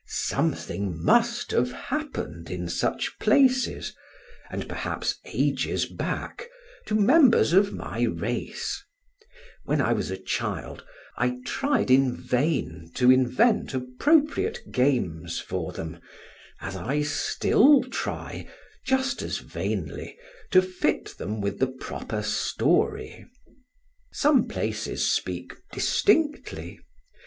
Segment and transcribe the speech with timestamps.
[0.07, 3.93] Something must have happened in such places,
[4.49, 6.49] and perhaps ages back,
[6.87, 8.83] to members of my race;
[9.65, 10.83] when I was a child
[11.19, 15.99] I tried in vain to invent appropriate games for them,
[16.61, 18.47] as I still try,
[18.83, 20.17] just as vainly,
[20.49, 23.27] to fit them with the proper story.
[24.11, 26.79] Some places speak distinctly.